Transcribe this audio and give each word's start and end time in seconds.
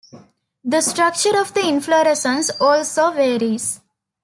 The 0.63 0.81
structure 0.81 1.39
of 1.39 1.53
the 1.53 1.67
inflorescence 1.69 2.49
also 2.59 3.11
varies. 3.11 3.81